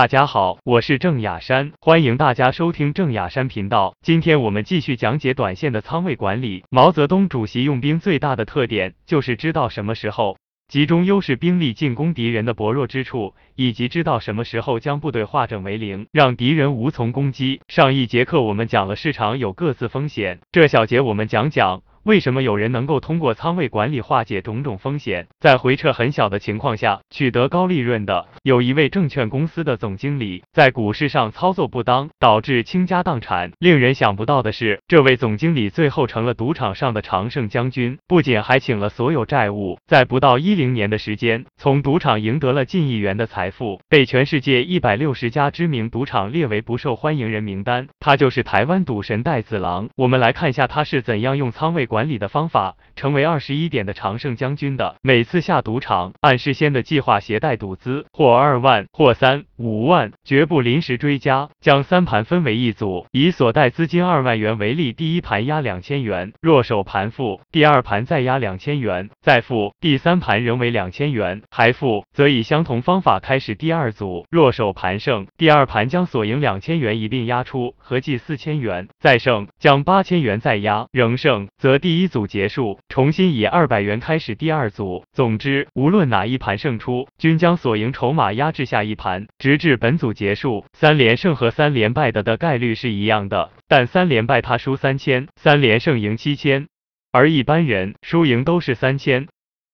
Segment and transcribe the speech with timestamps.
[0.00, 3.94] 大家好，我是郑雅山，欢迎大家收听郑雅山频道。
[4.00, 6.64] 今天我们继续讲解短线的仓位管理。
[6.70, 17.60] 毛泽东主席用兵最大的特点就是知道什么时候集中优势兵力进攻敌人的薄弱之处，以及知道什么时候将部队化整为零，让敌人无从攻击。
[17.68, 21.82] 上一节课我们讲了市场有各自风险，这小节我们讲讲。
[22.10, 28.26] 为什么有人能够通过仓位管理化解种种风险，在回撤很小的情况下取得高利润的？
[28.42, 33.52] 有一位证券公司的总经理在股市上操作不当，导致倾家荡产。
[33.60, 47.86] 令人想不到的是，这位总经理最后成了赌场上的常胜将军，不仅还请了所有债务，在不到一零年的时间，从赌场赢得了近亿元的财富，被全世界一百六十家知名赌场列为不受欢迎人名单。
[48.00, 49.88] 他就是台湾赌神戴子郎。
[49.94, 51.86] 我们来看一下他是怎样用仓位。
[51.86, 54.96] 管管理的方法，成为二十一点的常胜将军的。
[55.02, 61.50] 每次下赌场，按事先的计划携带赌资，或二万，或三五万，绝不临时追加。
[61.60, 74.24] 将三盘分为一组，以所带资金二万元为例，第一盘压两千元，若手盘负，第二盘再压两千元，再负，第三盘仍为两千元，还负，则以相同方法开始第二组。
[74.30, 81.80] 若手盘胜，第二盘将所赢两千元一并压出，合计四千元，再胜，将八千元再压，仍胜，则。
[81.80, 85.02] 第一组结束，重新以二百元开始第二组。
[85.14, 90.64] 总之，无论哪一盘胜出，均将所赢筹码压制下一盘，直至本组结束。
[90.74, 96.68] 三连胜和三连败的的概率是一样的，但三连败他输三千，三连胜赢七千，
[97.10, 99.26] 而一般人输赢都是三千。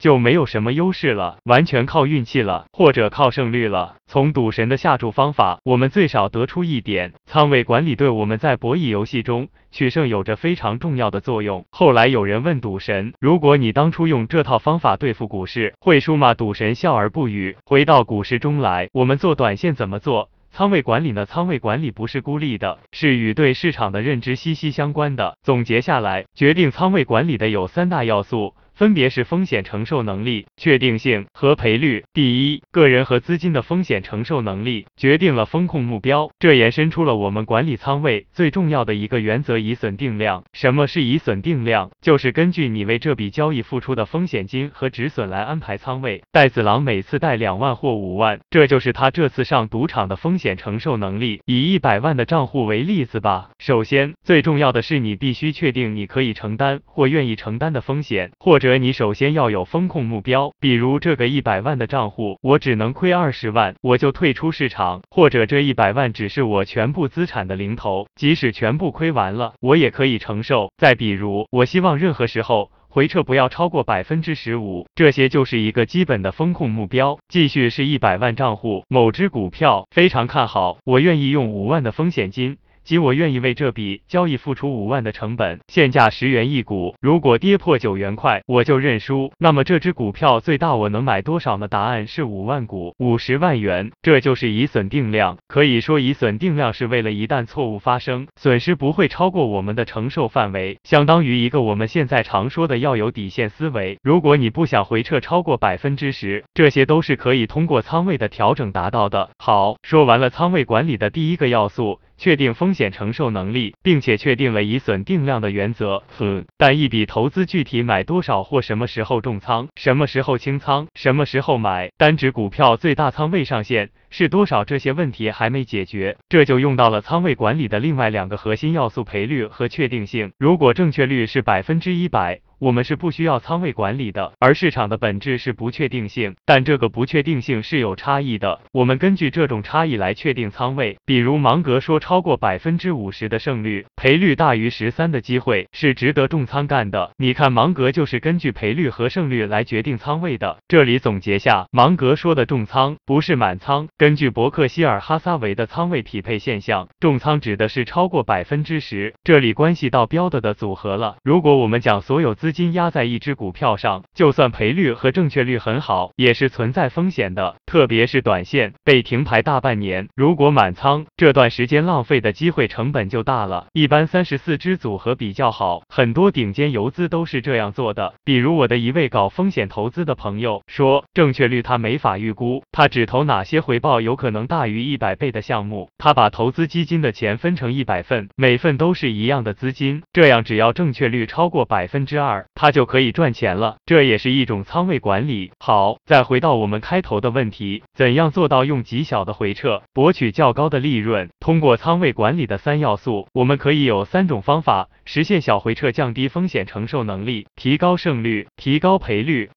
[0.00, 3.96] 就没有什么优势了，完全靠运气了，或者靠胜率了。
[4.06, 11.66] 从赌神的下注方法，我们最少得出一点：仓位管理对我们在博弈游戏中取胜有着非常重要的作用。
[11.70, 17.58] 后来有人问赌神：“如果你当初用这套方法对付股市，会输吗？”赌神笑而不语。
[17.66, 20.30] 回到股市中来，我们做短线怎么做？
[20.50, 21.26] 仓位管理呢？
[21.26, 25.36] 仓位管理不是孤立的，是与对市场的认知息息相关的。
[25.42, 28.54] 总结下来，决定仓位管理的有三大要素。
[28.80, 32.02] 分别是风险承受能力、确定性和赔率。
[32.14, 40.44] 第一，个人和资金的风险承受能力决定了风控目标，这延伸出了我们管理仓位最重要的一个原则：以损定量。
[40.54, 41.90] 什么是以损定量？
[42.00, 46.22] 就是根据你为这笔交易付出的风险金和止损来安排仓位。
[46.32, 51.42] 戴子郎每次带两万或五万，这就是他这次上赌场的风险承受能力。
[51.44, 58.69] 以一百万的账户为例子吧，首先最重要的是你必须确定你可以承担或愿意承担的风险，或者。
[58.78, 70.72] 你首先要有风控目标，比如这个一百万的账户，我只能亏二十万，我就退出市场；或者这一百万只是我全部资产的零头，即使全部亏完了，我也可以承受。
[70.76, 77.18] 再比如，我希望任何时候回撤不要超过百分之十五，这些就是一个基本的风控目标。
[77.28, 82.58] 继续是一百万账户，某只股票非常看好，我愿意用五万的风险金。
[82.90, 89.32] 即我愿意为这笔交易付出五万的成本，现价十元一股，如果跌破九元块，我就认输。
[89.38, 91.68] 那么这只股票最大我能买多少呢？
[91.68, 93.92] 答案是五万股，五十万元。
[94.02, 103.98] 这就是以损定量，可以说以损定量是为了一旦错误发生，损失不会超过我们的承受范围，相当于一个我们现在常说的要有底线思维。
[104.04, 109.30] 如果你不想回撤超过百分之十，这些都是可以通过仓位的调整达到的。
[109.38, 112.00] 好，说完了仓位管理的第一个要素。
[112.20, 116.02] 确定风险承受能力，并且确定了以损定量的原则。
[116.18, 130.32] 哼，但一笔投资具体买多少或什么时候重仓，什么时候清仓，什么时候买，单只股票最大仓位上限是多少，这些问题还没解决，这就用到了仓位管理的另外两个核心要素：赔率和确定性。
[130.36, 132.40] 如果正确率是百分之一百。
[132.60, 138.60] 我们是不需要仓位管理的，而市场的本质是不确定性，但这个不确定性是有差异的。
[138.70, 140.98] 我们根据这种差异来确定仓位。
[141.06, 147.12] 比如芒格说，超过百分之五十的胜率，赔率大于十三的机会是值得重仓干的。
[147.16, 150.58] 你看，芒格就是根据赔率和胜率来决定仓位的。
[150.68, 153.88] 这里总结下，芒格说的重仓不是满仓。
[153.96, 159.14] 根据伯克希尔哈撒韦的仓位匹配现象，重仓指的是超过百分之十。
[159.24, 161.16] 这里关系到标的的组合了。
[161.24, 167.54] 如果我们讲所有资资金压在一只股票上，就算赔率和正确率很好，也是存在风险的。
[167.64, 173.68] 特别是短线被停牌大半年，如果满仓，这段时间浪费的机会成本就大了。
[173.72, 178.14] 一般三十四只组合比较好，很多顶尖游资都是这样做的。
[178.24, 185.88] 比如我的一位搞风险投资的朋友说，正确率他没法预估，他只投哪些回报有可能大于一百倍的项目。
[185.98, 192.39] 他把投资基金的钱分成一百份，每份都是一样的资金，这样只要正确率超过百分之二。
[192.54, 195.52] 它，就可以赚钱了，这也是一种仓位管理。
[195.58, 201.28] 好，再回到我们开头的问题，怎样做到用极小的回撤博取较高的利润？
[201.40, 209.50] 通过仓位管理的三要素，我们可以有三种方法实现小回撤，降低风险承受能力，提高胜率，提高赔率。